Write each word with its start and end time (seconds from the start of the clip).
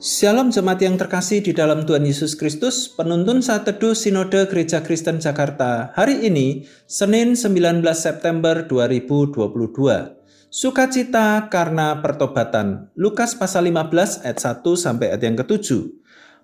Shalom 0.00 0.48
jemaat 0.48 0.80
yang 0.80 0.96
terkasih 0.96 1.44
di 1.44 1.52
dalam 1.52 1.84
Tuhan 1.84 2.08
Yesus 2.08 2.32
Kristus, 2.32 2.88
penuntun 2.88 3.44
saat 3.44 3.68
teduh 3.68 3.92
Sinode 3.92 4.48
Gereja 4.48 4.80
Kristen 4.80 5.20
Jakarta 5.20 5.92
hari 5.92 6.24
ini, 6.24 6.64
Senin 6.88 7.36
19 7.36 7.84
September 7.92 8.64
2022. 8.64 9.44
Sukacita 10.48 11.52
karena 11.52 12.00
pertobatan. 12.00 12.88
Lukas 12.96 13.36
pasal 13.36 13.68
15 13.68 14.24
ayat 14.24 14.40
1 14.40 14.64
sampai 14.72 15.12
ayat 15.12 15.20
yang 15.20 15.36
ke-7. 15.36 15.99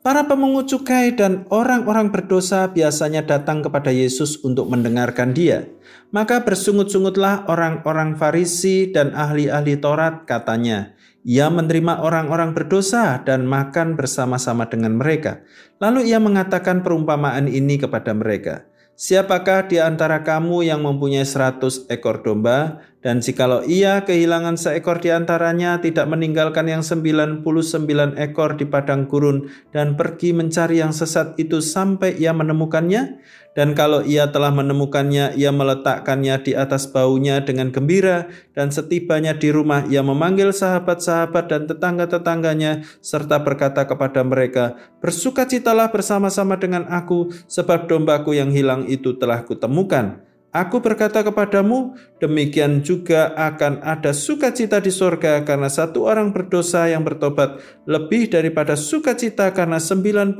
Para 0.00 0.24
pemungut 0.24 0.64
cukai 0.64 1.12
dan 1.12 1.44
orang-orang 1.52 2.08
berdosa 2.08 2.64
biasanya 2.72 3.20
datang 3.20 3.60
kepada 3.60 3.92
Yesus 3.92 4.40
untuk 4.40 4.72
mendengarkan 4.72 5.36
dia. 5.36 5.68
Maka 6.08 6.40
bersungut-sungutlah 6.40 7.44
orang-orang 7.44 8.16
Farisi 8.16 8.88
dan 8.88 9.12
ahli-ahli 9.12 9.76
Taurat 9.76 10.24
katanya, 10.24 10.96
ia 11.20 11.52
menerima 11.52 12.00
orang-orang 12.00 12.56
berdosa 12.56 13.20
dan 13.28 13.44
makan 13.44 13.92
bersama-sama 13.92 14.64
dengan 14.72 14.96
mereka. 14.96 15.44
Lalu 15.84 16.08
ia 16.08 16.16
mengatakan 16.16 16.80
perumpamaan 16.80 17.44
ini 17.44 17.76
kepada 17.76 18.16
mereka. 18.16 18.64
Siapakah 18.96 19.68
di 19.68 19.84
antara 19.84 20.24
kamu 20.24 20.64
yang 20.64 20.80
mempunyai 20.80 21.28
seratus 21.28 21.84
ekor 21.92 22.24
domba, 22.24 22.80
dan 23.00 23.24
jikalau 23.24 23.64
ia 23.64 24.04
kehilangan 24.04 24.60
seekor 24.60 25.00
di 25.00 25.08
antaranya, 25.08 25.80
tidak 25.80 26.04
meninggalkan 26.04 26.68
yang 26.68 26.84
sembilan 26.84 27.40
puluh 27.40 27.64
sembilan 27.64 28.20
ekor 28.20 28.60
di 28.60 28.68
padang 28.68 29.08
gurun, 29.08 29.48
dan 29.72 29.96
pergi 29.96 30.36
mencari 30.36 30.84
yang 30.84 30.92
sesat 30.92 31.40
itu 31.40 31.64
sampai 31.64 32.20
ia 32.20 32.36
menemukannya? 32.36 33.24
Dan 33.50 33.74
kalau 33.74 34.06
ia 34.06 34.30
telah 34.30 34.54
menemukannya, 34.54 35.34
ia 35.34 35.50
meletakkannya 35.50 36.38
di 36.46 36.52
atas 36.54 36.86
baunya 36.86 37.42
dengan 37.42 37.74
gembira, 37.74 38.30
dan 38.54 38.70
setibanya 38.70 39.34
di 39.34 39.50
rumah, 39.50 39.82
ia 39.90 40.06
memanggil 40.06 40.54
sahabat-sahabat 40.54 41.50
dan 41.50 41.66
tetangga-tetangganya, 41.66 42.86
serta 43.02 43.42
berkata 43.42 43.90
kepada 43.90 44.22
mereka, 44.22 44.78
Bersukacitalah 45.02 45.90
bersama-sama 45.90 46.62
dengan 46.62 46.86
aku, 46.86 47.34
sebab 47.50 47.90
dombaku 47.90 48.38
yang 48.38 48.54
hilang 48.54 48.86
itu 48.86 49.18
telah 49.18 49.42
kutemukan. 49.42 50.29
Aku 50.50 50.82
berkata 50.82 51.22
kepadamu, 51.22 51.94
demikian 52.18 52.82
juga 52.82 53.30
akan 53.38 53.86
ada 53.86 54.10
sukacita 54.10 54.82
di 54.82 54.90
sorga 54.90 55.46
karena 55.46 55.70
satu 55.70 56.10
orang 56.10 56.34
berdosa 56.34 56.90
yang 56.90 57.06
bertobat 57.06 57.62
lebih 57.86 58.26
daripada 58.26 58.74
sukacita 58.74 59.54
karena 59.54 59.78
99 59.78 60.34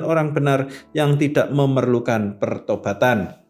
orang 0.00 0.32
benar 0.32 0.72
yang 0.96 1.20
tidak 1.20 1.52
memerlukan 1.52 2.40
pertobatan. 2.40 3.41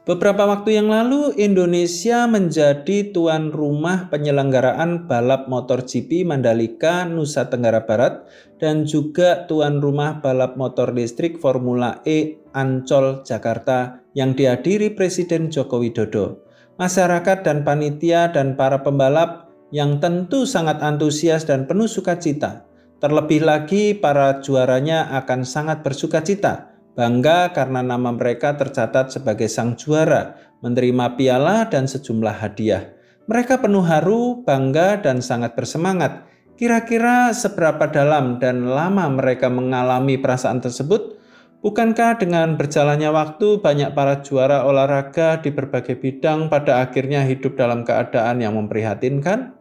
Beberapa 0.00 0.48
waktu 0.48 0.80
yang 0.80 0.88
lalu, 0.88 1.36
Indonesia 1.36 2.24
menjadi 2.24 3.12
tuan 3.12 3.52
rumah 3.52 4.08
penyelenggaraan 4.08 5.04
balap 5.04 5.44
motor 5.52 5.84
GP 5.84 6.24
Mandalika, 6.24 7.04
Nusa 7.04 7.52
Tenggara 7.52 7.84
Barat, 7.84 8.24
dan 8.56 8.88
juga 8.88 9.44
tuan 9.44 9.84
rumah 9.84 10.24
balap 10.24 10.56
motor 10.56 10.96
listrik 10.96 11.36
Formula 11.36 12.00
E 12.08 12.40
Ancol, 12.56 13.28
Jakarta, 13.28 14.00
yang 14.16 14.32
dihadiri 14.32 14.96
Presiden 14.96 15.52
Joko 15.52 15.84
Widodo. 15.84 16.48
Masyarakat 16.80 17.44
dan 17.44 17.60
panitia 17.60 18.32
dan 18.32 18.56
para 18.56 18.80
pembalap 18.80 19.52
yang 19.68 20.00
tentu 20.00 20.48
sangat 20.48 20.80
antusias 20.80 21.44
dan 21.44 21.68
penuh 21.68 21.86
sukacita. 21.92 22.64
Terlebih 23.04 23.44
lagi, 23.44 23.92
para 23.92 24.40
juaranya 24.40 25.12
akan 25.20 25.44
sangat 25.44 25.84
bersukacita 25.84 26.69
Bangga 26.98 27.54
karena 27.54 27.86
nama 27.86 28.10
mereka 28.10 28.58
tercatat 28.58 29.14
sebagai 29.14 29.46
sang 29.46 29.78
juara, 29.78 30.34
menerima 30.58 31.14
piala 31.14 31.70
dan 31.70 31.86
sejumlah 31.86 32.42
hadiah. 32.42 32.92
Mereka 33.30 33.62
penuh 33.62 33.86
haru, 33.86 34.42
bangga, 34.42 34.98
dan 34.98 35.22
sangat 35.22 35.54
bersemangat. 35.54 36.26
Kira-kira 36.58 37.30
seberapa 37.30 37.88
dalam 37.88 38.42
dan 38.42 38.66
lama 38.66 39.06
mereka 39.06 39.46
mengalami 39.46 40.18
perasaan 40.18 40.58
tersebut? 40.58 41.16
Bukankah 41.62 42.18
dengan 42.18 42.58
berjalannya 42.58 43.12
waktu 43.12 43.62
banyak 43.62 43.94
para 43.94 44.24
juara 44.24 44.66
olahraga 44.66 45.38
di 45.38 45.54
berbagai 45.54 45.94
bidang 45.96 46.50
pada 46.50 46.82
akhirnya 46.82 47.22
hidup 47.22 47.54
dalam 47.54 47.86
keadaan 47.86 48.42
yang 48.42 48.58
memprihatinkan? 48.58 49.54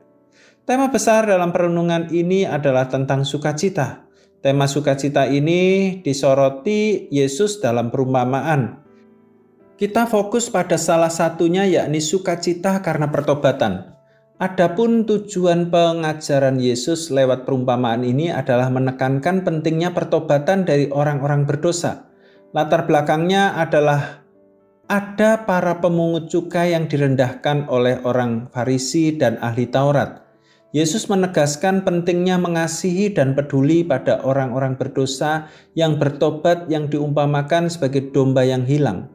Tema 0.66 0.90
besar 0.90 1.30
dalam 1.30 1.54
perenungan 1.54 2.10
ini 2.10 2.48
adalah 2.50 2.90
tentang 2.90 3.22
sukacita. 3.22 4.09
Tema 4.40 4.72
sukacita 4.72 5.28
ini 5.28 6.00
disoroti 6.00 7.12
Yesus 7.12 7.60
dalam 7.60 7.92
perumpamaan. 7.92 8.88
Kita 9.76 10.08
fokus 10.08 10.48
pada 10.48 10.80
salah 10.80 11.12
satunya 11.12 11.68
yakni 11.68 12.00
sukacita 12.00 12.80
karena 12.80 13.12
pertobatan. 13.12 14.00
Adapun 14.40 15.04
tujuan 15.04 15.68
pengajaran 15.68 16.56
Yesus 16.56 17.12
lewat 17.12 17.44
perumpamaan 17.44 18.08
ini 18.08 18.32
adalah 18.32 18.72
menekankan 18.72 19.44
pentingnya 19.44 19.92
pertobatan 19.92 20.64
dari 20.64 20.88
orang-orang 20.88 21.44
berdosa. 21.44 22.08
Latar 22.56 22.88
belakangnya 22.88 23.60
adalah 23.60 24.24
ada 24.88 25.44
para 25.44 25.84
pemungut 25.84 26.32
cukai 26.32 26.72
yang 26.72 26.88
direndahkan 26.88 27.68
oleh 27.68 28.00
orang 28.08 28.48
Farisi 28.56 29.20
dan 29.20 29.36
ahli 29.44 29.68
Taurat. 29.68 30.29
Yesus 30.70 31.10
menegaskan 31.10 31.82
pentingnya 31.82 32.38
mengasihi 32.38 33.10
dan 33.10 33.34
peduli 33.34 33.82
pada 33.82 34.22
orang-orang 34.22 34.78
berdosa 34.78 35.50
yang 35.74 35.98
bertobat 35.98 36.70
yang 36.70 36.86
diumpamakan 36.86 37.74
sebagai 37.74 38.14
domba 38.14 38.46
yang 38.46 38.62
hilang. 38.70 39.10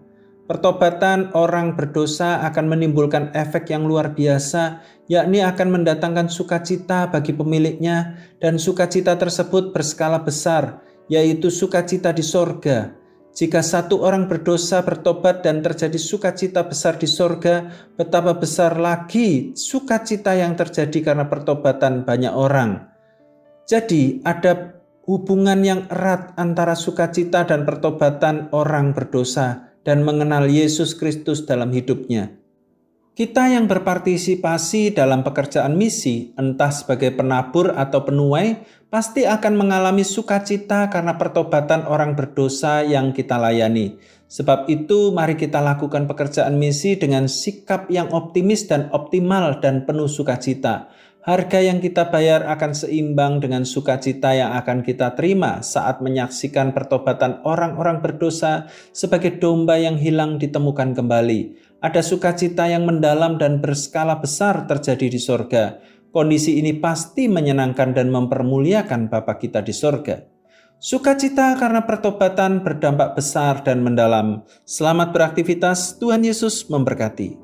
Pertobatan 0.50 1.31
orang 1.32 1.78
berdosa 1.78 2.42
akan 2.50 2.75
menimbulkan 2.75 3.31
efek 3.38 3.70
yang 3.70 3.87
luar 3.87 4.19
biasa, 4.19 4.82
yakni 5.06 5.47
akan 5.47 5.78
mendatangkan 5.78 6.26
sukacita 6.26 7.06
bagi 7.06 7.31
pemiliknya, 7.31 8.19
dan 8.42 8.59
sukacita 8.59 9.15
tersebut 9.15 9.71
berskala 9.71 10.21
besar, 10.26 10.82
yaitu 11.06 11.54
sukacita 11.54 12.10
di 12.10 12.26
sorga, 12.26 12.92
jika 13.34 13.67
satu 13.67 14.06
orang 14.06 14.31
berdosa 14.31 14.87
bertobat 14.87 15.43
dan 15.43 15.59
terjadi 15.59 15.99
sukacita 15.99 16.62
besar 16.62 16.95
di 17.03 17.11
sorga, 17.11 17.67
betapa 17.99 18.39
besar 18.39 18.78
lagi 18.78 19.50
sukacita 19.59 20.39
yang 20.39 20.55
terjadi 20.55 21.11
karena 21.11 21.27
pertobatan 21.27 22.06
banyak 22.06 22.31
orang. 22.31 22.87
Jadi, 23.67 24.22
ada 24.22 24.78
hubungan 25.11 25.67
yang 25.67 25.91
erat 25.91 26.31
antara 26.39 26.78
sukacita 26.78 27.43
dan 27.43 27.67
pertobatan 27.67 28.55
orang 28.55 28.95
berdosa 28.95 29.75
dan 29.83 30.06
mengenal 30.06 30.47
Yesus 30.47 30.95
Kristus 30.95 31.43
dalam 31.43 31.75
hidupnya. 31.75 32.44
Kita 33.15 33.47
yang 33.47 33.71
berpartisipasi 33.71 34.91
dalam 34.91 35.23
pekerjaan 35.23 35.79
misi, 35.79 36.35
entah 36.35 36.75
sebagai 36.75 37.15
penabur 37.15 37.71
atau 37.71 38.03
penuai, 38.03 38.67
pasti 38.91 39.23
akan 39.23 39.55
mengalami 39.55 40.03
sukacita 40.03 40.91
karena 40.91 41.15
pertobatan 41.15 41.87
orang 41.87 42.19
berdosa 42.19 42.83
yang 42.83 43.15
kita 43.15 43.39
layani. 43.39 44.03
Sebab 44.27 44.67
itu, 44.67 45.15
mari 45.15 45.39
kita 45.39 45.63
lakukan 45.63 46.11
pekerjaan 46.11 46.59
misi 46.59 46.99
dengan 46.99 47.31
sikap 47.31 47.87
yang 47.87 48.11
optimis 48.11 48.67
dan 48.67 48.91
optimal 48.91 49.63
dan 49.63 49.87
penuh 49.87 50.11
sukacita. 50.11 50.91
Harga 51.23 51.63
yang 51.63 51.79
kita 51.79 52.11
bayar 52.11 52.51
akan 52.51 52.75
seimbang 52.75 53.39
dengan 53.39 53.63
sukacita 53.63 54.35
yang 54.35 54.59
akan 54.59 54.83
kita 54.83 55.15
terima 55.15 55.63
saat 55.63 56.03
menyaksikan 56.03 56.75
pertobatan 56.75 57.41
orang-orang 57.47 58.03
berdosa 58.03 58.67
sebagai 58.91 59.39
domba 59.39 59.79
yang 59.79 59.97
hilang 59.97 60.37
ditemukan 60.37 60.93
kembali 60.99 61.73
ada 61.84 62.00
sukacita 62.00 62.65
yang 62.65 62.89
mendalam 62.89 63.37
dan 63.37 63.61
berskala 63.61 64.17
besar 64.17 64.65
terjadi 64.65 65.12
di 65.12 65.21
sorga. 65.21 65.77
Kondisi 66.09 66.56
ini 66.56 66.72
pasti 66.81 67.28
menyenangkan 67.28 67.92
dan 67.92 68.09
mempermuliakan 68.09 69.13
Bapa 69.13 69.36
kita 69.36 69.60
di 69.60 69.77
sorga. 69.77 70.25
Sukacita 70.81 71.53
karena 71.60 71.84
pertobatan 71.84 72.65
berdampak 72.65 73.21
besar 73.21 73.60
dan 73.60 73.84
mendalam. 73.84 74.48
Selamat 74.65 75.13
beraktivitas, 75.13 76.01
Tuhan 76.01 76.25
Yesus 76.25 76.72
memberkati. 76.72 77.44